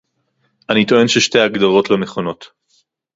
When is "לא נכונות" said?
1.89-2.45